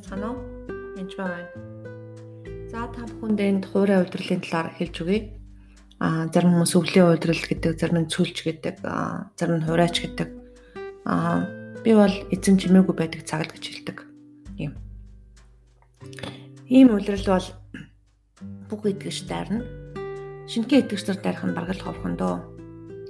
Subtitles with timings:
[0.00, 0.40] байцгаана уу?
[0.96, 1.48] Энд байна.
[2.72, 5.36] За та бүхэнд энд хуурай удирлын талаар хэлж өгье.
[6.00, 8.80] Аа зарим хүмүүс өвлийн удирал гэдэг, зарим нь цүлж гэдэг,
[9.36, 10.28] зарим нь хурайч гэдэг.
[11.04, 11.44] Аа
[11.84, 13.98] би бол эзэн чимээгүй байдаг цагт гэж хэлдэг.
[14.56, 14.72] Ийм.
[16.72, 17.48] Ийм удирал бол
[18.72, 19.68] бүх итгэж дайрна.
[20.48, 22.40] Шинэхэн итгэж нар дайрах нь бараг л ховхон доо.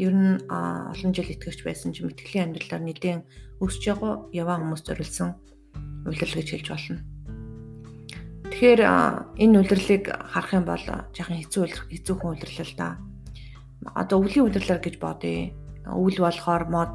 [0.00, 3.20] Ер нь олон жил итгэж байсан ч мэтгэлийн амьдралаар нэгэн
[3.60, 3.92] өсөж
[4.32, 5.36] яваа хүмүүс зориулсан
[6.06, 7.00] улирал гэж хэлж болно.
[8.48, 8.80] Тэгэхээр
[9.38, 10.84] энэ улирлыг харах юм бол
[11.14, 11.62] жаахан хэцүү
[11.94, 12.88] хэцүүхэн улирлал л да.
[13.94, 15.54] Одоо өвлийн улирлаар гэж бодъё.
[15.86, 16.94] Өвөл болохоор мод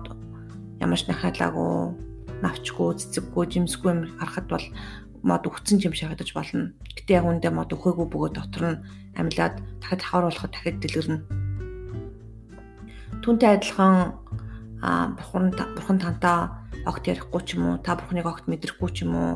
[0.84, 1.96] ямарч нахалаагүй,
[2.44, 4.66] навчгүй, цэцэггүй, жимсгүй юм харахад бол
[5.24, 6.76] мод өгцөн юм шахагдаж болно.
[7.00, 8.84] Гэтэ яг үндэ мод өгөөгүй бөгөө дотор нь
[9.16, 11.18] амьлаад дахиад хавар болоход дахиад дэлгэрнэ.
[13.24, 14.20] Түүнтэй адилхан
[14.84, 19.14] а бурхан бурхан тантаа огт ярихгүй ч юм уу та бурхныг огт мэдрэхгүй ч юм
[19.16, 19.34] уу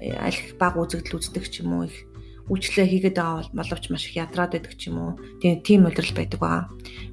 [0.00, 1.96] аль баг үзэгдэл үздэг ч юм уу их
[2.50, 5.12] үйлчлээ хийгээд байгаа боловч маш их ядраад байдаг ч юм уу.
[5.38, 6.66] Тийм тийм удирдал байдаг ба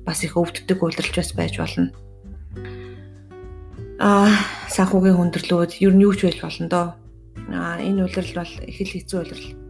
[0.06, 1.94] бас их өвддөг удирдалч бас байж болно.
[4.02, 4.30] А
[4.74, 6.88] санхүүгийн хүндрэлүүд ер нь юу ч байж болно доо.
[7.54, 9.68] А энэ удирдал бол их л хэцүү удирдал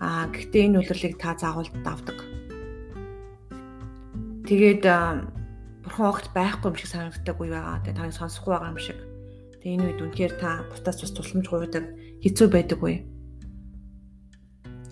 [0.00, 2.20] а гэхдээ энэ удирдлыг та заавал давдаг.
[4.46, 4.84] Тэгээд
[5.96, 7.80] бурхан огт байхгүй юм шиг санагддаг үе байгаа.
[7.80, 8.98] Тэгээ таныг сонсохгүй байгаа юм шиг.
[9.64, 11.84] Тэгээ энэ үед үнэхээр та бутаас бас тусламж гуйдаг
[12.20, 13.08] хэцүү байдаг үе.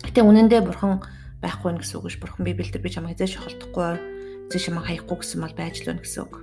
[0.01, 1.05] Гэтэ үнэндээ бурхан
[1.45, 2.17] байхгүй гэсэн үг ш.
[2.17, 4.01] Бурхан Библиэлд би чамайг эзэж холдохгүй,
[4.49, 6.33] эзэж чамайг хаяхгүй гэсэн мал байж л байна гэсэн үг.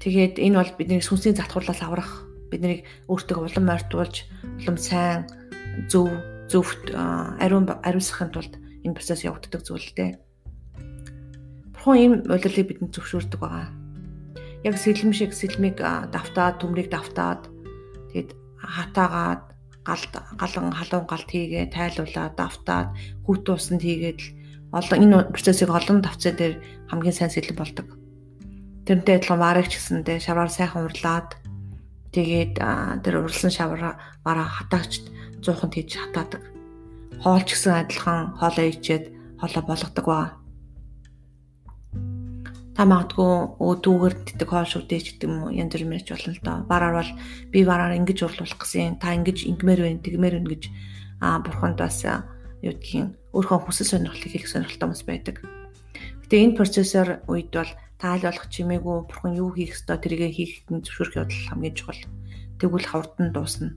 [0.00, 4.24] Тэгээд энэ бол бидний сүнсний затгуурлаас аврах, биднийг өөртөө улам ойртуулж,
[4.64, 5.28] улам сайн,
[5.92, 6.08] зөв,
[6.48, 10.25] зөвхт ариун ариусгахын тулд энэ процесс явагддаг зүйл дээ
[11.86, 13.70] Бурхан ийм удирлыг бидэнд зөвшөөрдөг байгаа.
[14.66, 17.46] Яг сэлэм шиг сэлмийг давтаад, төмрийг давтаад
[18.10, 19.54] тэгэд хатаагаад
[19.86, 22.90] галд галан халуун галт хийгээ тайлуулаад давтаад
[23.22, 24.34] хүүт усанд хийгээд л
[24.74, 26.58] олон энэ процессыг олон давцаа дээр
[26.90, 27.86] хамгийн сайн сэлэн болдог.
[28.82, 31.38] Тэрнтэй адилхан варыг ч гэсэндээ шаваар сайхан урлаад
[32.10, 32.58] тэгээд
[33.06, 33.94] тэр уралсан шаваараа
[34.26, 35.06] хатаагч
[35.38, 36.42] 100-нд хийж хатаадаг.
[37.22, 40.45] Хоол ч гэсэн адилхан хоолоо ичээд хоолоо болгодог ба
[42.76, 46.44] та магадгүй өө дүүгэр тэтг хоол шүдэж гэдэг юм уу янз бүр мэрч болно л
[46.44, 46.58] доо.
[46.68, 47.12] Бараар бол
[47.48, 49.00] би бараар ингэж урлуулах гэсэн.
[49.00, 50.62] Та ингэж ингэмээр байна, тэгмээр байна гэж
[51.24, 55.36] аа бурханд бас юу гэдгийг өөрийнхөө хүсэл сонирхлыг хийх сонирхолтой хүмүүс байдаг.
[56.20, 60.84] Гэтэ энэ процессор үед бол таал болох чимээгүй бурхан юу хийх ёстой тэргээ хийхэд нь
[60.84, 62.02] зөвшөөрөх явдал хамгийн чухал.
[62.60, 63.72] Тэгвэл хаврдан дуусна.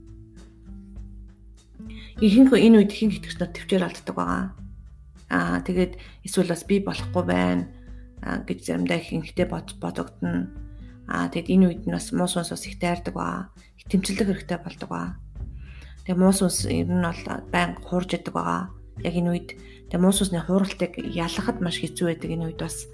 [2.20, 4.44] Ихэнх энэ үед ихэнх итгэгчнэр төвчээр алддаг байгаа.
[5.32, 5.96] Аа тэгээд
[6.28, 7.64] эсвэл бас би болохгүй байна
[8.22, 10.52] гэж заримдаа их ихтэй бодогдно.
[11.10, 14.60] Аа тэгэд энэ үед нь бас муус ус бас их дайрдаг ба их тэмцэлэг хэрэгтэй
[14.62, 15.18] болдог ба.
[16.06, 18.70] Тэгээ муус ус ер нь бол байн хуурж идэг байгаа.
[19.02, 19.50] Яг энэ үед
[19.90, 22.86] тэгээ муус усны хууралтыг ялгахад маш хэцүү байдаг энэ үед бас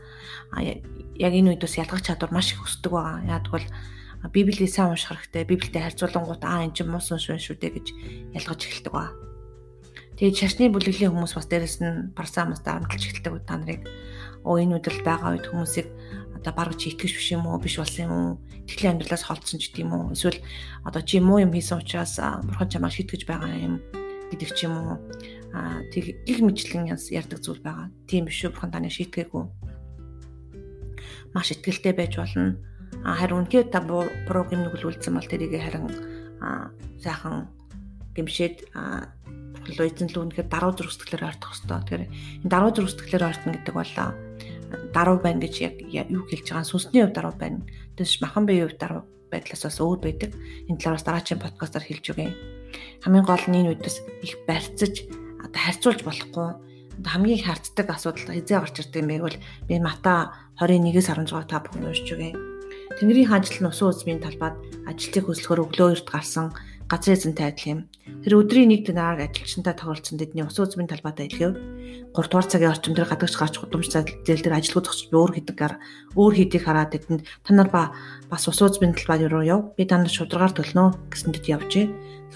[0.55, 3.25] яг энэ үед бас ялгах чадвар маш их өсдөг байгаа.
[3.27, 3.67] Яадаг бол
[4.31, 5.43] Библийг сайн унших хэрэгтэй.
[5.43, 7.87] Библиэд харьцуулангууд аа эн чинь муус ус шүү дээ гэж
[8.33, 9.11] ялгаж эхэлдэг ба.
[10.15, 13.83] Тэгээд шашны бүлэглэлийн хүмүүс бас дээрэс нь парсамас дарамтлж эхэлдэг та нарыг
[14.47, 15.91] оо энэ өдрөл байгаа үед хүмүүсийг
[16.39, 18.29] одоо бараг чи итгэж биш юм уу биш болсон юм уу
[18.63, 20.39] итгэлийн амьдралаас холдсон ч гэдэм үү эсвэл
[20.87, 22.15] одоо чи муу юм хийсэн учраас
[22.47, 23.83] бурхан чамаа шитгэж байгаа юм
[24.31, 24.95] гэдэг ч юм уу
[25.55, 27.91] а тэг их мэдлэн ярьдаг зүйл байгаа.
[28.07, 29.43] Тийм биш үү бурхан таны шийтгээгүй.
[31.31, 32.59] Маш ихтгэлтэй байж болно.
[33.03, 33.79] А харин үнхээр та
[34.27, 35.87] програм нэг үлдсэн бол тэрийг харин
[36.99, 37.47] сайхан
[38.15, 38.67] гимшээд
[39.65, 41.79] болоо эзэнлүү үнэхээр даруй зүрх сэтгэлээр ойртох хэрэгтэй.
[41.81, 42.03] Тэгэхээр
[42.45, 43.93] энэ даруй зүрх сэтгэлээр ойртно гэдэг бол
[44.93, 45.75] даруй байна гэж яг
[46.09, 47.59] юу хэлж байгаа сүнсний хувь даруй байна.
[47.97, 49.01] Тэс махан биеийн хувь даруй
[49.33, 50.31] байдлаас бас өөр байдаг.
[50.69, 52.31] Энэ талаараас дараагийн подкастаар хэлж өгье.
[53.01, 55.09] Хамгийн гол нь энэ үедээс их барьцаж
[55.41, 56.65] одоо харьцуулж болохгүй
[57.03, 59.37] хамгийн их харцдаг асуудал хизээ гарч ирдэг юм байвал
[59.67, 62.31] би Мата 21-ээс 16 та бүхэн уншиж өгье.
[62.95, 64.55] Тэнгэрийн хаанчлал нь усан үзмийн талбайд
[64.87, 66.55] ажилтны хөсөлгөөр өглөө эрт гарсан
[66.85, 67.79] газрын эзэнтэй адил юм.
[68.21, 71.57] Тэр өдрийн нэг динараар ажилчнтай тохиролцсон тэдний ус үзмийн талбайтай илгээв.
[72.13, 75.57] 3 дугаар цагийн орчим дээр гадагш гарч гудамж зээл дээр ажилгүй зогсож би өөр хийдэг
[75.57, 75.73] гар
[76.13, 77.89] өөр хийдийг хараад тэдэнд та нар ба
[78.29, 79.73] бас ус үзмийн талбай руу яв.
[79.73, 81.85] Би та нар шударгаар төлнө гэсэн дэд явжээ.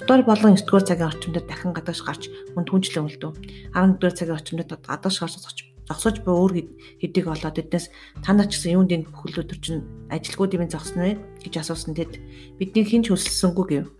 [0.01, 3.37] 7 болон 9 дугаар цагийн орчим дээр дахин гадагш гарч мөн түнчлэн үлдв.
[3.77, 6.53] 11 дугаар цагийн орчим дээр гадагш гарч зогсож зогсож буй өөр
[7.01, 7.89] хэдийг олоод эднээс
[8.21, 9.81] та нар ч гэсэн юунд энэ бүхэл өдөр чинь
[10.13, 12.21] ажилгүй дэмэн зогсно вэ гэж асуусан тэд
[12.61, 13.98] бидний хинч хөлсөлсөнгүй гэв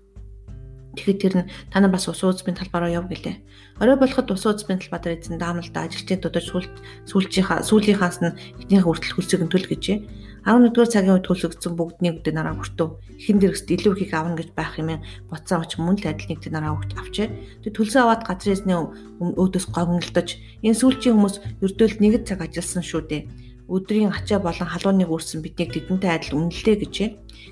[0.97, 3.38] Тэгэхээр тэр нь та нар бас ус ууцмын талбаараа яв гэлээ.
[3.77, 6.45] Орой болоход ус ууцмын талбаар дээр эзэн даамалда ажилтныг дудаж
[7.06, 8.33] сүүлчийнхаа сүүлийнхаас нь
[8.65, 9.97] эхнийхээ хүртэл хөлсөг нь түл гэжээ.
[10.50, 12.97] 11-р цагийн үед төлөгдсөн бүгдний үдэ нараа хүртөв.
[13.21, 16.50] Эхэн дэргэст илүү их авна гэж байх юм боцоо оч мөн л адил нэг дэ
[16.50, 17.27] нараа өгч авчээ.
[17.68, 18.77] Тэг төлсөө аваад газрын эзний
[19.19, 20.30] өөдөөс гогнолдож
[20.63, 23.21] энэ сүүлчийн хүмүүс ердөөл нэгд цаг ажилласан шүү дээ
[23.69, 27.09] өдрийн ачаа болон халууныг үүрсэн биднийг тэдэнтэй адил үнэлээ гэжээ.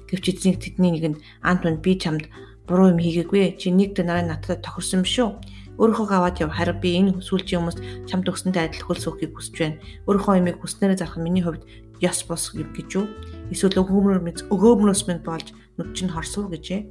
[0.10, 2.26] Гэвч эзнийг тэдний нэгэнд ант мань би чамд
[2.68, 3.56] буруу юм хийгээгүй.
[3.58, 5.32] Чи нэг дэ нараа надад тохирсон биш үү?
[5.80, 6.52] Өөрийнхөө аваад яв.
[6.52, 7.78] Харин би энэ сүүлчийн хүмүүс
[8.10, 9.82] чамд өгсөнтэй адил хөлс өгөхийг хүсэж байна.
[10.10, 11.64] Өөрийнхөө юмыг хүснээрээ зарах миний хувьд
[12.02, 13.06] ёс бос гэж юу?
[13.54, 16.82] Эсвэл өгөөмөр мэд өгөөмрөөс мэд болж нүд чинь хорсов гэжээ.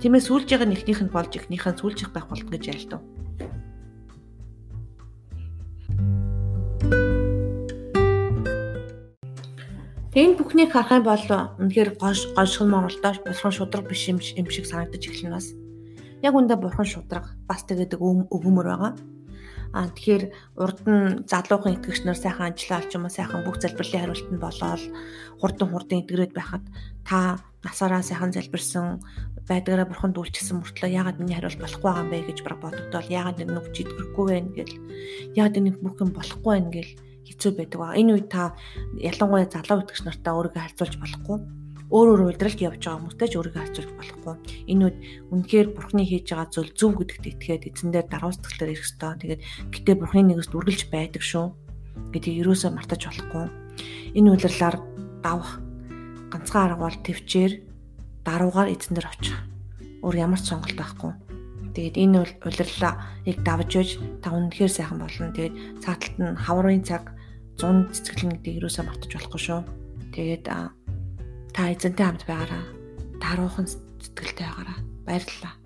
[0.00, 3.00] Тиймээс сүүлжийнх нь эхнийх нь болж эхнийх нь сүүлжих байх болтго гэж айлтав.
[10.12, 11.24] Тэгээд бүхнийг харах юм бол
[11.56, 15.56] үнэхээр гош гошгон Монголдоо бурхан шудраг биш юм шиг санагдаж эхэлнэ бас.
[16.20, 18.92] Яг үндэ бурхан шудраг бас тэгээд өгөөмөр байгаа.
[19.72, 20.24] Аа тэгэхээр
[20.60, 24.84] урд нь залуухан итгэгч нар сайхан ажиллаа ч юм уу сайхан бүх залбирлын хариултанд болоод
[25.40, 26.64] хурдан хурдан итгэрээд байхад
[27.08, 29.00] та насаараа сайхан залбирсан
[29.48, 33.48] байдгаараа бурханд үйлчилсэн мөртлөө яагаад миний хариулт болохгүй байгаа юм бэ гэж бодогдвол яагаад нэг
[33.48, 34.74] нүгч итгэхгүй вэ гэл
[35.40, 36.92] яагаад нэг бүх юм болохгүй байна гэл
[37.26, 37.94] хэцүү байдаг ба.
[37.94, 38.54] Энэ үед та
[38.98, 41.38] ялангуяа залуу итгэгч нартай өөрийгөө харьцуулж болохгүй.
[41.92, 44.34] Өөр өөр удиралд явж байгаа хүмүүстэй ч өөрийгөө харьцуулж болохгүй.
[44.72, 44.98] Энэ үед
[45.28, 49.12] үнэхээр бурхны хийж байгаа зүйл зөв гэдэгт итгээд эзэндээ даруй сэтгэлээр ирэх ёстой.
[49.20, 49.40] Тэгээд
[49.76, 51.46] гэтээ бурхны нэгэст үргэлж байдаг шүү.
[52.16, 53.44] гэдгийг юусоо мартаж болохгүй.
[54.16, 54.76] Энэ удирлаар
[55.20, 55.60] давах
[56.32, 57.52] ганцхан арга бол төвчээр
[58.24, 59.36] даруугаар эзэн дээр очих.
[60.00, 61.31] Өөр ямар ч сонголт байхгүй
[61.72, 63.90] Тэгээд энэ бол улирлаа яг давж иж
[64.20, 65.32] та үнэхээр сайхан болно.
[65.32, 67.16] Тэгээд цааталт нь хаврын цаг
[67.56, 69.60] 100 цэцгэлэн гэдгийг юусаа мартаж болохгүй шүү.
[70.12, 72.64] Тэгээд та эзэнтэй хамт байгаараа
[73.20, 75.61] даруухан сэтгэлтэй байгаараа баярлалаа.